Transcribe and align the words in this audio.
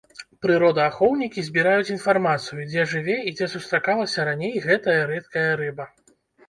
Прыродаахоўнікі 0.45 1.43
збіраюць 1.49 1.93
інфармацыю, 1.97 2.65
дзе 2.73 2.89
жыве 2.95 3.19
і 3.29 3.37
дзе 3.39 3.53
сустракалася 3.55 4.27
раней 4.33 4.61
гэтая 4.69 4.99
рэдкая 5.15 5.51
рыба. 5.63 5.93